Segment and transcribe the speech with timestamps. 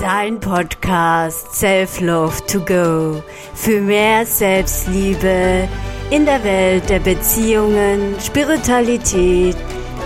[0.00, 5.68] Dein Podcast Self Love to Go für mehr Selbstliebe
[6.10, 9.56] in der Welt der Beziehungen, Spiritualität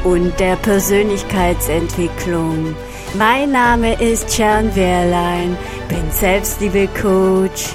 [0.02, 2.74] und der Persönlichkeitsentwicklung.
[3.16, 5.56] Mein Name ist Sharon Wehrlein,
[5.88, 7.68] bin Selbstliebe-Coach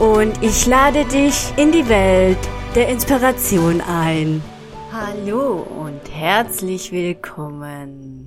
[0.00, 2.38] und ich lade dich in die Welt
[2.74, 4.42] der Inspiration ein.
[4.90, 8.19] Hallo und herzlich willkommen.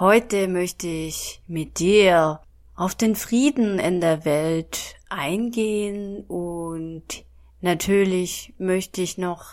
[0.00, 2.40] Heute möchte ich mit dir
[2.74, 7.04] auf den Frieden in der Welt eingehen und
[7.60, 9.44] natürlich möchte ich noch,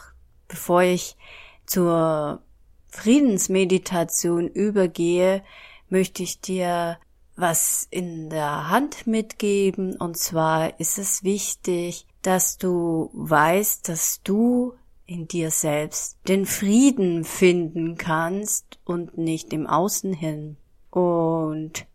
[0.48, 1.18] bevor ich
[1.66, 2.42] zur
[2.88, 5.44] Friedensmeditation übergehe,
[5.90, 6.98] möchte ich dir
[7.36, 9.98] was in der Hand mitgeben.
[9.98, 14.76] Und zwar ist es wichtig, dass du weißt, dass du
[15.08, 20.58] in dir selbst den Frieden finden kannst und nicht im Außen hin.
[20.92, 21.86] Und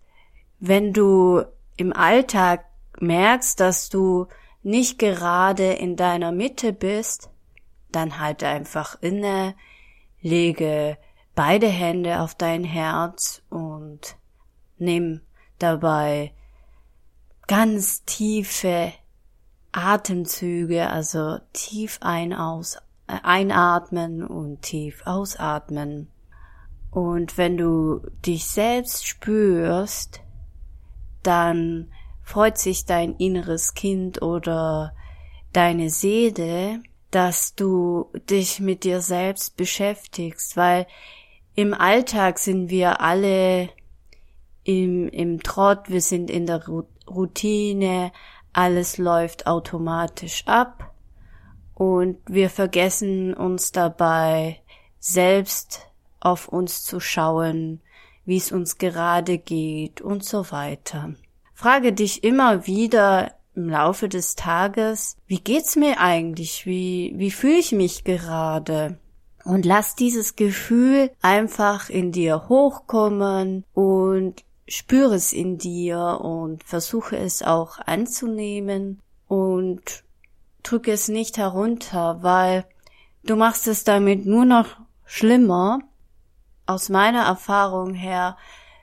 [0.59, 1.45] wenn du
[1.77, 2.65] im Alltag
[2.99, 4.27] merkst, dass du
[4.63, 7.29] nicht gerade in deiner Mitte bist,
[7.91, 9.55] dann halte einfach inne,
[10.23, 10.97] lege
[11.35, 14.17] beide Hände auf dein Herz und
[14.79, 15.21] nimm
[15.59, 16.33] dabei
[17.47, 18.93] ganz tiefe
[19.73, 26.09] Atemzüge, also tief ein aus, einatmen und tief ausatmen.
[26.91, 30.21] Und wenn du dich selbst spürst,
[31.23, 31.91] dann
[32.23, 34.95] freut sich dein inneres Kind oder
[35.53, 40.87] deine Seele, dass du dich mit dir selbst beschäftigst, weil
[41.55, 43.69] im Alltag sind wir alle
[44.65, 46.65] im, im Trott, wir sind in der
[47.07, 48.13] Routine,
[48.53, 50.92] alles läuft automatisch ab
[51.75, 54.61] und wir vergessen uns dabei
[54.99, 55.87] selbst
[56.21, 57.81] auf uns zu schauen,
[58.25, 61.15] wie es uns gerade geht und so weiter.
[61.55, 66.67] Frage dich immer wieder im Laufe des Tages, wie geht's mir eigentlich?
[66.67, 68.99] Wie, wie fühle ich mich gerade?
[69.45, 77.17] Und lass dieses Gefühl einfach in dir hochkommen und spüre es in dir und versuche
[77.17, 80.05] es auch anzunehmen und
[80.63, 82.65] drücke es nicht herunter, weil
[83.25, 84.67] du machst es damit nur noch
[85.05, 85.81] schlimmer.
[86.67, 88.37] Aus meiner Erfahrung her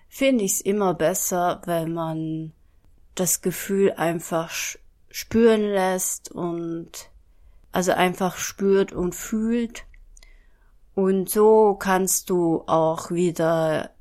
[0.07, 2.53] finde ich es immer besser, wenn man
[3.15, 4.51] das Gefühl einfach
[5.09, 7.09] spüren lässt und
[7.71, 9.85] also einfach spürt und fühlt.
[10.95, 13.91] Und so kannst du auch wieder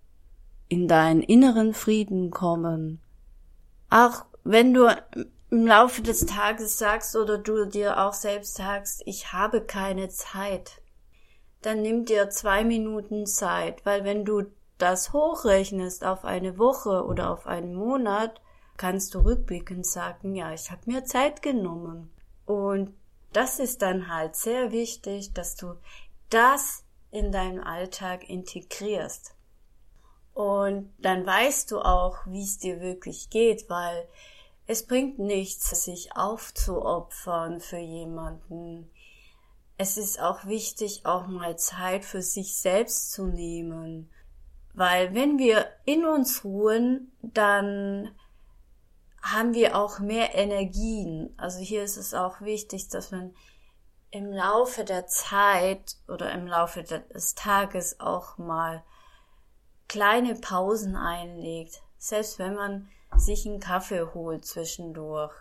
[0.68, 3.00] in deinen inneren Frieden kommen.
[3.90, 4.88] Auch wenn du
[5.50, 10.82] im Laufe des Tages sagst oder du dir auch selbst sagst, ich habe keine Zeit,
[11.62, 14.44] dann nimm dir zwei Minuten Zeit, weil wenn du
[14.76, 18.41] das hochrechnest auf eine Woche oder auf einen Monat,
[18.76, 22.12] kannst du rückblickend sagen, ja, ich habe mir Zeit genommen.
[22.47, 22.94] Und
[23.32, 25.75] das ist dann halt sehr wichtig, dass du
[26.31, 29.34] das in deinen Alltag integrierst.
[30.32, 34.08] Und dann weißt du auch, wie es dir wirklich geht, weil
[34.68, 38.90] es bringt nichts, sich aufzuopfern für jemanden.
[39.78, 44.10] Es ist auch wichtig, auch mal Zeit für sich selbst zu nehmen.
[44.74, 48.14] Weil wenn wir in uns ruhen, dann
[49.22, 51.32] haben wir auch mehr Energien.
[51.38, 53.34] Also hier ist es auch wichtig, dass man
[54.10, 58.84] im Laufe der Zeit oder im Laufe des Tages auch mal
[59.88, 61.80] kleine Pausen einlegt.
[61.96, 65.32] Selbst wenn man sich einen Kaffee holt zwischendurch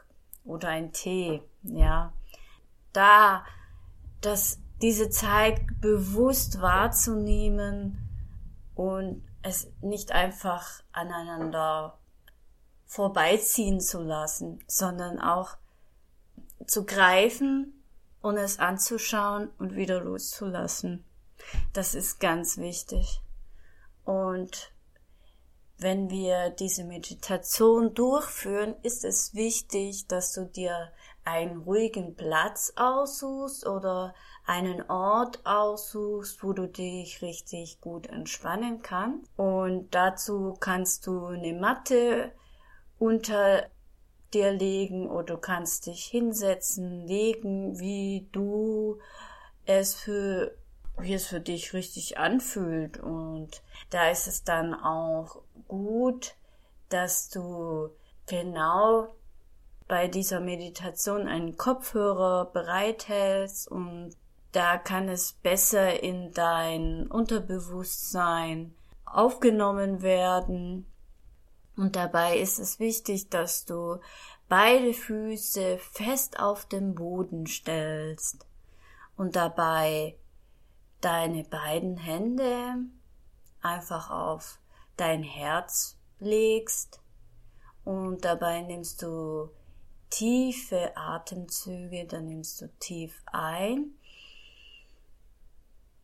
[0.46, 2.14] oder einen Tee, ja.
[2.94, 3.46] Da,
[4.22, 8.10] das, diese Zeit bewusst wahrzunehmen
[8.76, 11.98] und es nicht einfach aneinander
[12.86, 15.58] vorbeiziehen zu lassen, sondern auch
[16.66, 17.74] zu greifen
[18.22, 21.04] und es anzuschauen und wieder loszulassen.
[21.74, 23.22] Das ist ganz wichtig.
[24.04, 24.72] Und
[25.80, 30.92] wenn wir diese Meditation durchführen, ist es wichtig, dass du dir
[31.24, 34.16] einen ruhigen Platz aussuchst oder
[34.46, 39.30] einen Ort aussuchst, wo du dich richtig gut entspannen kannst.
[39.38, 42.32] Und dazu kannst du eine Matte
[42.98, 43.68] unter
[44.34, 49.00] dir legen oder du kannst dich hinsetzen, legen, wie du
[49.66, 50.58] es für
[51.00, 52.98] wie es für dich richtig anfühlt.
[53.00, 56.36] Und da ist es dann auch gut,
[56.90, 57.90] dass du
[58.26, 59.16] genau
[59.88, 64.16] bei dieser Meditation einen Kopfhörer bereithältst und
[64.52, 68.74] da kann es besser in dein Unterbewusstsein
[69.06, 70.86] aufgenommen werden.
[71.76, 74.00] Und dabei ist es wichtig, dass du
[74.50, 78.46] beide Füße fest auf den Boden stellst
[79.16, 80.18] und dabei
[81.02, 82.78] deine beiden Hände
[83.62, 84.60] einfach auf
[84.98, 87.02] dein Herz legst
[87.84, 89.50] und dabei nimmst du
[90.10, 93.94] tiefe Atemzüge, dann nimmst du tief ein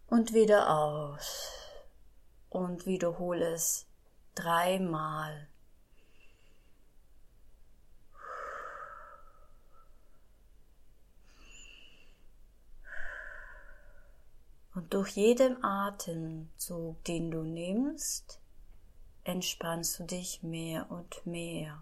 [0.08, 1.52] und wieder aus
[2.50, 3.88] und wiederhole es
[4.36, 5.48] dreimal.
[14.76, 18.43] Und durch jeden Atemzug, den du nimmst,
[19.24, 21.82] entspannst du dich mehr und mehr.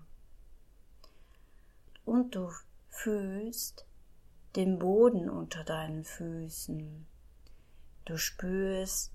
[2.06, 2.52] Und du
[2.90, 3.86] fühlst
[4.56, 7.08] den Boden unter deinen Füßen.
[8.06, 9.12] Du spürst,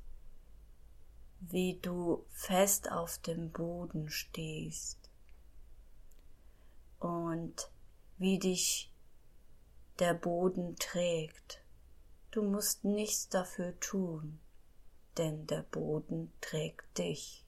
[1.40, 5.10] wie du fest auf dem Boden stehst
[6.98, 7.70] und
[8.18, 8.92] wie dich
[9.98, 11.62] der Boden trägt.
[12.30, 14.40] Du musst nichts dafür tun,
[15.16, 17.45] denn der Boden trägt dich.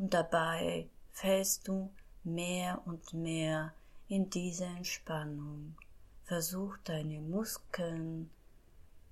[0.00, 1.92] Und dabei fällst du
[2.24, 3.74] mehr und mehr
[4.08, 5.76] in diese Entspannung.
[6.24, 8.30] Versuch deine Muskeln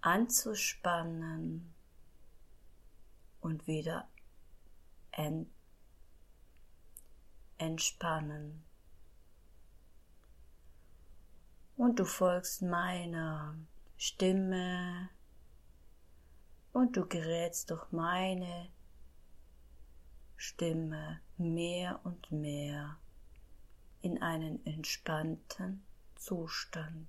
[0.00, 1.75] anzuspannen
[3.43, 4.08] und wieder
[5.11, 5.50] ent
[7.58, 8.64] entspannen.
[11.76, 13.58] Und du folgst meiner
[13.99, 15.11] Stimme
[16.73, 18.70] und du gerätst durch meine
[20.38, 22.96] Stimme mehr und mehr
[24.00, 27.08] in einen entspannten Zustand.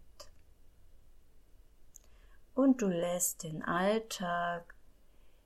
[2.55, 4.73] Und du lässt den Alltag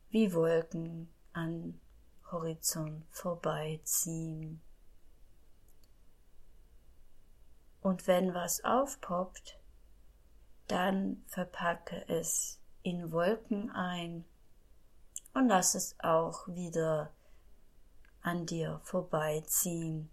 [0.10, 1.80] wie Wolken an
[2.32, 4.62] Horizont vorbeiziehen.
[7.82, 9.60] Und wenn was aufpoppt,
[10.68, 14.24] dann verpacke es in Wolken ein
[15.34, 17.12] und lass es auch wieder
[18.24, 20.10] an dir vorbeiziehen.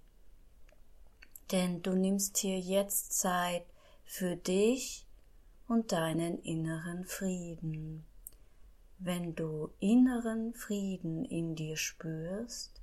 [1.50, 3.64] Denn du nimmst hier jetzt Zeit
[4.04, 5.06] für dich
[5.66, 8.04] und deinen inneren Frieden.
[8.98, 12.82] Wenn du inneren Frieden in dir spürst,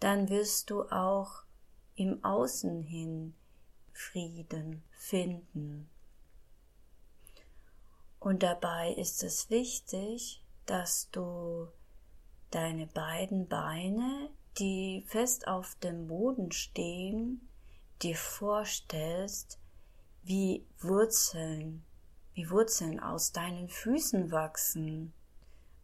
[0.00, 1.42] dann wirst du auch
[1.96, 3.34] im Außen hin
[3.92, 5.88] Frieden finden.
[8.20, 11.68] Und dabei ist es wichtig, dass du
[12.50, 17.48] deine beiden Beine, die fest auf dem Boden stehen,
[18.02, 19.58] dir vorstellst,
[20.22, 21.84] wie Wurzeln,
[22.34, 25.12] wie Wurzeln aus deinen Füßen wachsen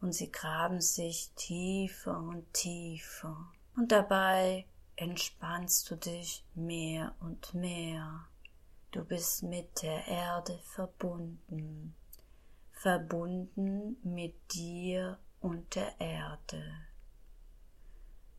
[0.01, 3.53] und sie graben sich tiefer und tiefer.
[3.77, 4.67] Und dabei
[4.97, 8.27] entspannst du dich mehr und mehr.
[8.91, 11.95] Du bist mit der Erde verbunden,
[12.73, 16.63] verbunden mit dir und der Erde.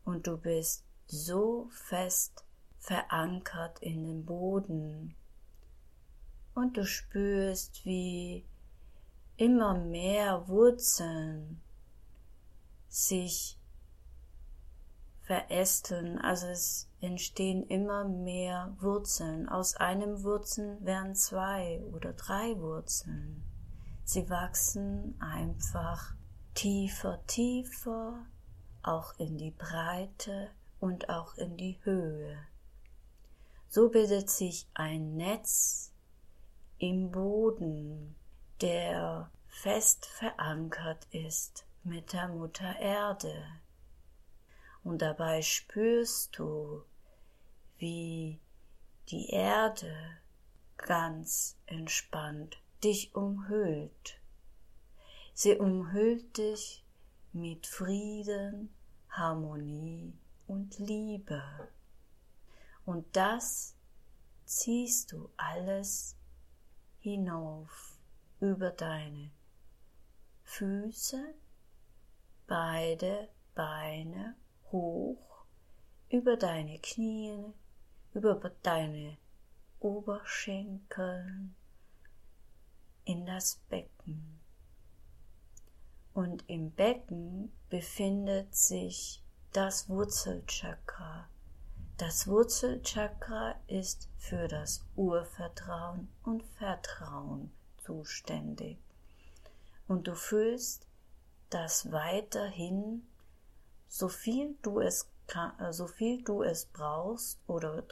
[0.04, 2.44] Und du bist so fest
[2.78, 5.14] verankert in den Boden.
[6.54, 8.44] Und du spürst, wie
[9.36, 11.60] immer mehr Wurzeln
[12.88, 13.58] sich
[15.22, 19.48] verästeln, also es entstehen immer mehr Wurzeln.
[19.48, 23.42] Aus einem Wurzeln werden zwei oder drei Wurzeln.
[24.04, 26.14] Sie wachsen einfach
[26.52, 28.26] tiefer, tiefer,
[28.86, 30.50] auch in die Breite
[30.80, 32.38] und auch in die Höhe.
[33.68, 35.92] So bildet sich ein Netz
[36.78, 38.14] im Boden,
[38.60, 43.44] der fest verankert ist mit der Mutter Erde.
[44.82, 46.82] Und dabei spürst du,
[47.78, 48.40] wie
[49.08, 49.94] die Erde
[50.76, 54.20] ganz entspannt dich umhüllt.
[55.32, 56.84] Sie umhüllt dich
[57.32, 58.73] mit Frieden,
[59.16, 60.12] Harmonie
[60.48, 61.42] und Liebe.
[62.84, 63.76] Und das
[64.44, 66.16] ziehst du alles
[66.98, 67.96] hinauf
[68.40, 69.30] über deine
[70.42, 71.34] Füße,
[72.48, 74.34] beide Beine
[74.72, 75.44] hoch,
[76.08, 77.52] über deine Knie,
[78.14, 79.16] über deine
[79.78, 81.50] Oberschenkel
[83.04, 84.43] in das Becken
[86.14, 91.28] und im Becken befindet sich das Wurzelchakra.
[91.96, 97.52] Das Wurzelchakra ist für das Urvertrauen und Vertrauen
[97.84, 98.78] zuständig.
[99.86, 100.86] Und du fühlst,
[101.50, 103.06] dass weiterhin,
[103.88, 105.08] so viel du es
[105.58, 107.82] äh, so viel du es brauchst oder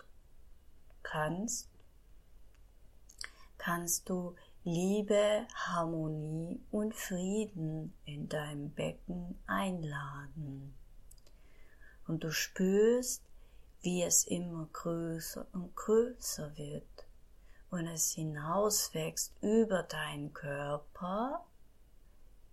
[1.02, 1.68] kannst,
[3.58, 10.74] kannst du Liebe, Harmonie und Frieden in deinem Becken einladen.
[12.06, 13.24] Und du spürst,
[13.80, 17.06] wie es immer größer und größer wird
[17.70, 21.44] und es hinauswächst über deinen Körper,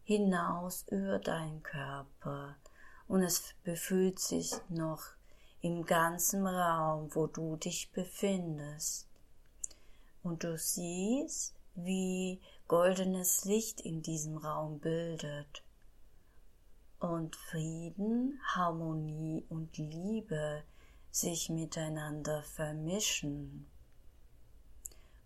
[0.04, 2.56] hinaus über deinen Körper
[3.08, 5.04] und es befühlt sich noch
[5.62, 9.08] im ganzen Raum, wo du dich befindest.
[10.24, 15.64] Und du siehst, wie goldenes Licht in diesem Raum bildet
[17.00, 20.64] und Frieden, Harmonie und Liebe
[21.12, 23.68] sich miteinander vermischen.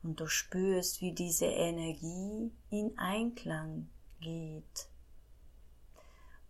[0.03, 4.87] Und du spürst, wie diese Energie in Einklang geht.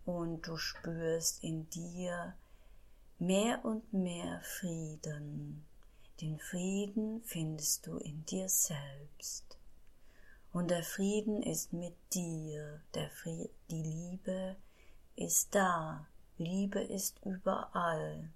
[0.04, 2.34] Und du spürst in dir
[3.18, 5.64] mehr und mehr Frieden.
[6.20, 9.56] Den Frieden findest du in dir selbst.
[10.54, 14.54] Und der Frieden ist mit dir, der Fried, die Liebe
[15.16, 16.06] ist da,
[16.38, 18.30] Liebe ist überall.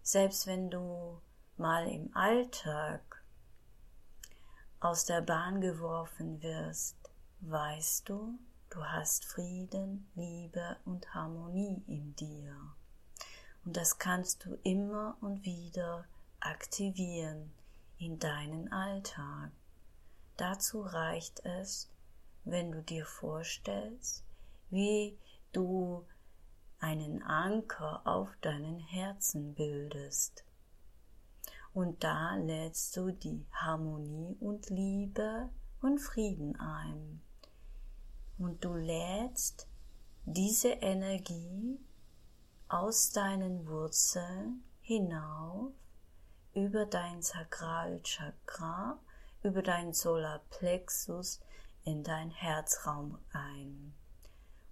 [0.00, 1.20] Selbst wenn du
[1.58, 3.22] mal im Alltag
[4.80, 6.96] aus der Bahn geworfen wirst,
[7.40, 8.38] weißt du,
[8.70, 12.56] du hast Frieden, Liebe und Harmonie in dir.
[13.66, 16.06] Und das kannst du immer und wieder
[16.40, 17.52] aktivieren
[17.98, 19.50] in deinen Alltag.
[20.36, 21.90] Dazu reicht es,
[22.44, 24.24] wenn du dir vorstellst,
[24.70, 25.16] wie
[25.52, 26.04] du
[26.80, 30.44] einen Anker auf deinen Herzen bildest.
[31.72, 35.48] Und da lädst du die Harmonie und Liebe
[35.80, 37.20] und Frieden ein.
[38.38, 39.68] Und du lädst
[40.24, 41.78] diese Energie
[42.68, 45.72] aus deinen Wurzeln hinauf
[46.54, 48.98] über dein Sakralchakra
[49.44, 51.40] über deinen Solarplexus
[51.84, 53.94] in dein Herzraum ein.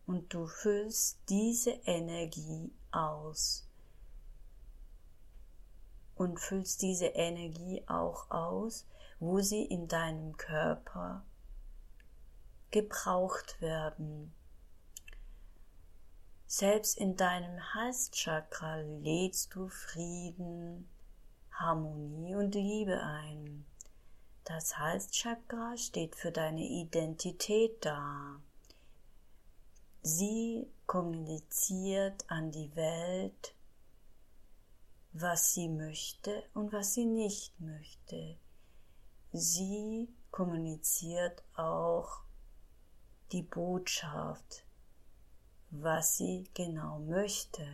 [0.07, 3.69] Und du füllst diese Energie aus.
[6.15, 8.87] Und füllst diese Energie auch aus,
[9.21, 11.25] wo sie in deinem Körper
[12.71, 14.35] gebraucht werden.
[16.47, 20.89] Selbst in deinem Halschakra lädst du Frieden,
[21.51, 23.65] Harmonie und Liebe ein.
[24.45, 28.41] Das Halschakra steht für deine Identität da.
[30.03, 33.55] Sie kommuniziert an die Welt,
[35.13, 38.37] was sie möchte und was sie nicht möchte.
[39.33, 42.23] Sie kommuniziert auch
[43.31, 44.65] die Botschaft,
[45.71, 47.65] was sie genau möchte.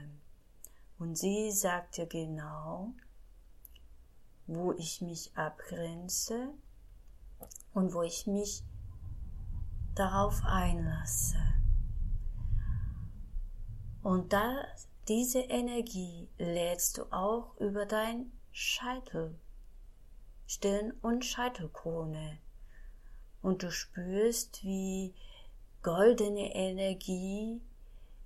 [0.98, 2.92] Und sie sagt dir genau,
[4.48, 6.48] wo ich mich abgrenze
[7.74, 8.64] und wo ich mich
[9.94, 11.36] darauf einlasse.
[14.02, 14.64] Und da
[15.08, 19.38] diese Energie lädst du auch über dein Scheitel,
[20.46, 22.38] Stirn und Scheitelkrone.
[23.42, 25.14] Und du spürst, wie
[25.82, 27.60] goldene Energie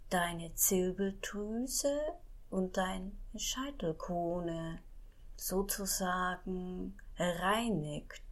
[0.09, 2.01] deine Zirbeldrüse
[2.51, 4.81] und deine Scheitelkrone
[5.43, 8.23] sozusagen reinigt.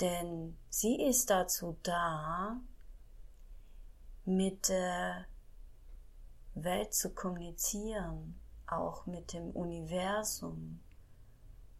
[0.00, 2.60] Denn sie ist dazu da,
[4.26, 5.26] mit der
[6.54, 10.80] Welt zu kommunizieren, auch mit dem Universum.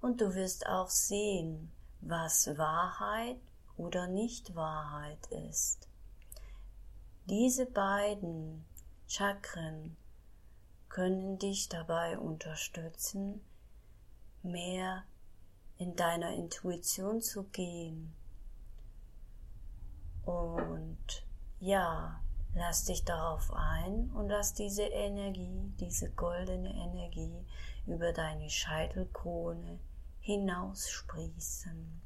[0.01, 1.71] Und du wirst auch sehen,
[2.01, 3.41] was Wahrheit
[3.77, 5.89] oder nicht Wahrheit ist.
[7.27, 8.65] Diese beiden
[9.07, 9.97] Chakren
[10.95, 13.45] können dich dabei unterstützen,
[14.45, 15.03] mehr
[15.77, 18.15] in deiner Intuition zu gehen.
[20.25, 21.27] Und
[21.59, 22.21] ja,
[22.55, 27.45] lass dich darauf ein und lass diese Energie, diese goldene Energie
[27.89, 29.81] über deine Scheitelkrone
[30.21, 32.01] hinaussprießen.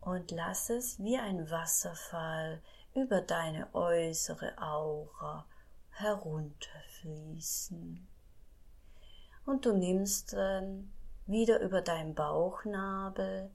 [0.00, 2.62] Und lass es wie ein Wasserfall
[2.94, 5.44] über deine äußere Aura
[5.94, 8.06] herunterfließen.
[9.46, 10.90] Und du nimmst dann
[11.26, 13.50] wieder über deinen Bauchnabel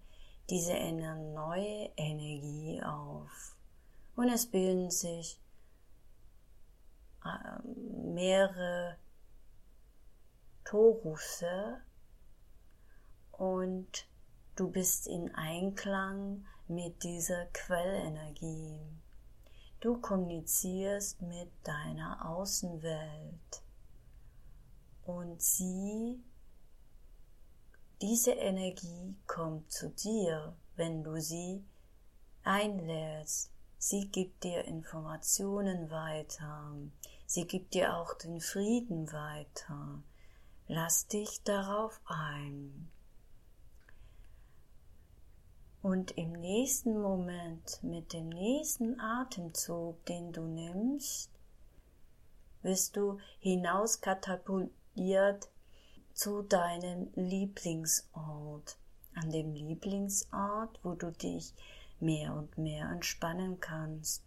[0.50, 3.55] diese neue Energie auf.
[4.15, 5.39] Und es bilden sich
[7.25, 8.98] ähm, mehrere
[10.65, 11.81] Torusse
[13.31, 14.08] und
[14.55, 18.79] du bist in Einklang mit dieser Quellenergie.
[19.81, 23.63] Du kommunizierst mit deiner Außenwelt
[25.05, 26.21] und sie,
[28.01, 31.63] diese Energie kommt zu dir, wenn du sie
[32.43, 33.51] einlädst.
[33.77, 36.75] Sie gibt dir Informationen weiter.
[37.25, 40.03] Sie gibt dir auch den Frieden weiter.
[40.67, 42.91] Lass dich darauf ein.
[45.81, 51.31] Und im nächsten Moment, mit dem nächsten Atemzug, den du nimmst,
[52.62, 55.50] wirst du hinauskatapultiert
[56.13, 58.77] zu deinem Lieblingsort.
[59.15, 61.53] An dem Lieblingsort, wo du dich
[62.00, 64.24] mehr und mehr entspannen kannst.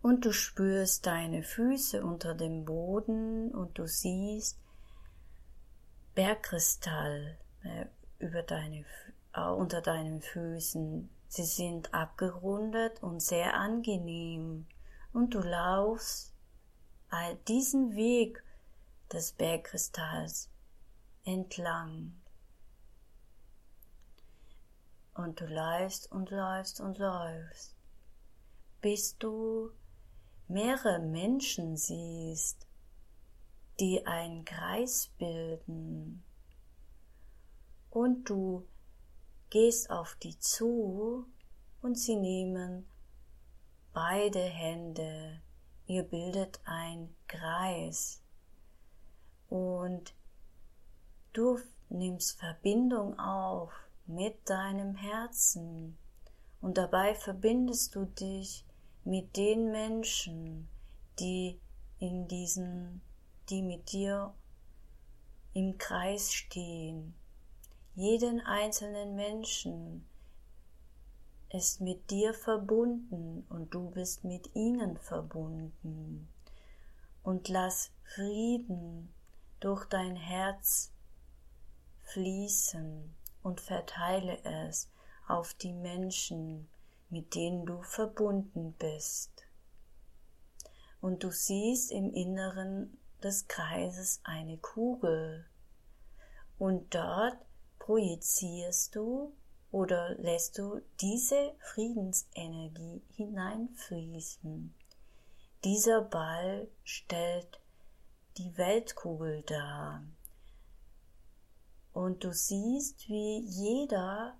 [0.00, 4.58] Und du spürst deine Füße unter dem Boden und du siehst
[6.14, 7.86] Bergkristall äh,
[8.18, 8.84] über deine, äh,
[9.46, 11.10] unter deinen Füßen.
[11.28, 14.66] Sie sind abgerundet und sehr angenehm.
[15.12, 16.34] Und du laufst
[17.10, 18.42] all diesen Weg
[19.12, 20.50] des Bergkristalls
[21.24, 22.12] entlang.
[25.14, 27.74] Und du läufst und läufst und läufst,
[28.80, 29.72] bis du
[30.46, 32.66] mehrere Menschen siehst,
[33.80, 36.22] die einen Kreis bilden.
[37.90, 38.66] Und du
[39.50, 41.26] gehst auf die zu
[41.82, 42.86] und sie nehmen
[43.92, 45.40] beide Hände.
[45.86, 48.22] Ihr bildet ein Kreis.
[49.48, 50.14] Und
[51.32, 53.72] du nimmst Verbindung auf
[54.06, 55.96] mit deinem Herzen
[56.60, 58.64] und dabei verbindest du dich
[59.04, 60.68] mit den Menschen,
[61.18, 61.60] die
[61.98, 63.00] in diesen,
[63.48, 64.34] die mit dir
[65.54, 67.14] im Kreis stehen.
[67.98, 70.08] Jeden einzelnen Menschen
[71.50, 76.28] ist mit dir verbunden und du bist mit ihnen verbunden.
[77.24, 79.12] Und lass Frieden
[79.58, 80.92] durch dein Herz
[82.04, 84.88] fließen und verteile es
[85.26, 86.68] auf die Menschen,
[87.10, 89.44] mit denen du verbunden bist.
[91.00, 95.46] Und du siehst im Inneren des Kreises eine Kugel
[96.60, 97.47] und dort
[97.88, 99.32] projizierst du
[99.70, 104.74] oder lässt du diese Friedensenergie hineinfließen.
[105.64, 107.62] Dieser Ball stellt
[108.36, 110.04] die Weltkugel dar.
[111.94, 114.36] Und du siehst, wie jeder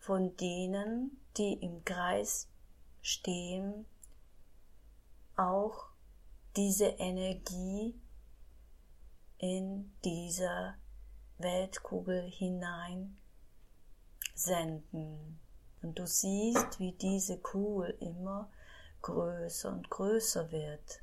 [0.00, 2.46] von denen, die im Kreis
[3.00, 3.86] stehen,
[5.34, 5.86] auch
[6.56, 7.98] diese Energie
[9.38, 10.76] in dieser
[11.38, 13.16] Weltkugel hinein
[14.34, 15.38] senden.
[15.82, 18.50] Und du siehst, wie diese Kugel immer
[19.02, 21.00] größer und größer wird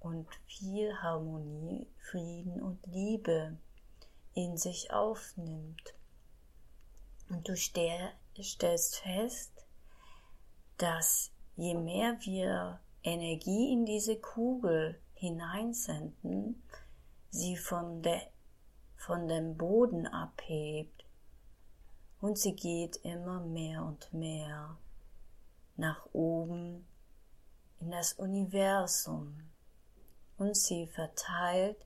[0.00, 3.56] und viel Harmonie, Frieden und Liebe
[4.34, 5.94] in sich aufnimmt.
[7.28, 9.52] Und du stellst fest,
[10.78, 16.62] dass je mehr wir Energie in diese Kugel hineinsenden,
[17.30, 18.20] sie von, der,
[19.02, 21.04] von dem Boden abhebt.
[22.20, 24.78] Und sie geht immer mehr und mehr
[25.76, 26.86] nach oben
[27.80, 29.50] in das Universum.
[30.38, 31.84] Und sie verteilt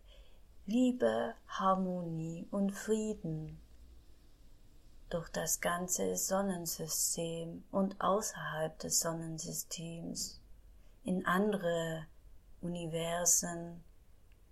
[0.66, 3.60] Liebe, Harmonie und Frieden
[5.08, 10.40] durch das ganze Sonnensystem und außerhalb des Sonnensystems.
[11.04, 12.06] In andere
[12.60, 13.84] Universen,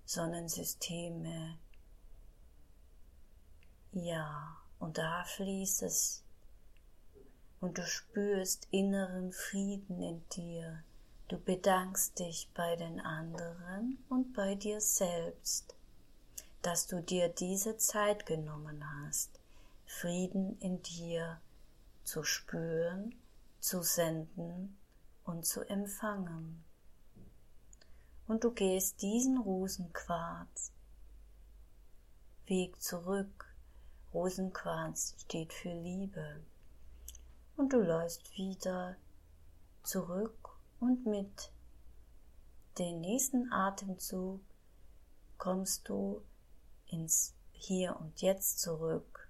[0.07, 1.59] Sonnensysteme.
[3.97, 6.25] Ja, und da fließt es
[7.61, 10.83] und du spürst inneren Frieden in dir.
[11.29, 15.77] Du bedankst dich bei den anderen und bei dir selbst,
[16.61, 19.39] dass du dir diese Zeit genommen hast
[19.87, 21.41] Frieden in dir
[22.03, 23.15] zu spüren,
[23.61, 24.77] zu senden
[25.23, 26.65] und zu empfangen.
[28.27, 30.73] Und du gehst diesen Rosenquarz
[32.47, 33.54] Weg zurück.
[34.15, 36.41] Rosenquarz steht für Liebe.
[37.57, 38.97] Und du läufst wieder
[39.83, 41.51] zurück und mit
[42.79, 44.41] dem nächsten Atemzug
[45.37, 46.23] kommst du
[46.87, 49.29] ins Hier und Jetzt zurück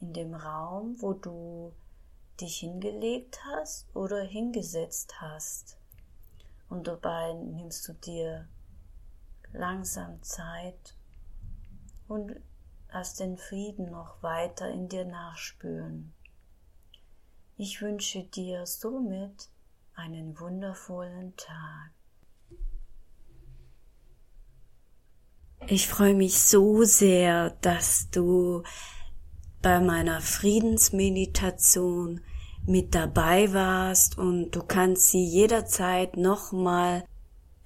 [0.00, 1.72] in dem Raum, wo du
[2.40, 5.78] dich hingelegt hast oder hingesetzt hast.
[6.68, 8.48] Und dabei nimmst du dir
[9.52, 10.94] langsam Zeit
[12.06, 12.36] und
[12.92, 16.14] lass den Frieden noch weiter in dir nachspüren.
[17.56, 19.48] Ich wünsche dir somit
[19.94, 21.90] einen wundervollen Tag.
[25.66, 28.62] Ich freue mich so sehr, dass du
[29.60, 32.20] bei meiner Friedensmeditation
[32.64, 37.04] mit dabei warst und du kannst sie jederzeit nochmal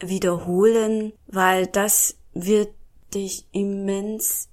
[0.01, 2.75] wiederholen, weil das wird
[3.15, 4.49] dich immens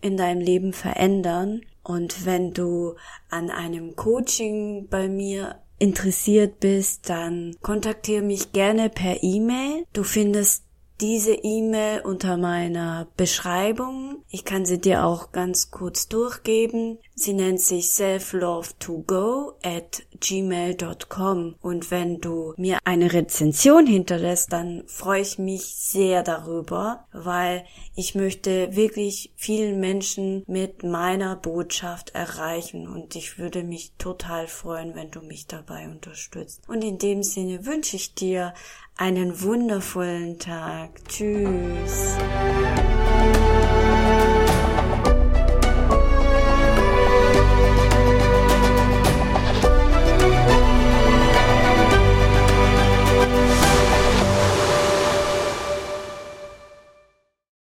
[0.00, 1.62] in deinem Leben verändern.
[1.82, 2.96] Und wenn du
[3.28, 9.86] an einem Coaching bei mir interessiert bist, dann kontaktiere mich gerne per E-Mail.
[9.92, 10.64] Du findest
[11.00, 14.24] diese E-Mail unter meiner Beschreibung.
[14.28, 16.98] Ich kann sie dir auch ganz kurz durchgeben.
[17.14, 25.22] Sie nennt sich selflove2go at gmail.com und wenn du mir eine Rezension hinterlässt, dann freue
[25.22, 33.16] ich mich sehr darüber, weil ich möchte wirklich vielen Menschen mit meiner Botschaft erreichen und
[33.16, 36.62] ich würde mich total freuen, wenn du mich dabei unterstützt.
[36.68, 38.54] Und in dem Sinne wünsche ich dir
[39.00, 40.90] einen wundervollen Tag.
[41.08, 42.16] Tschüss.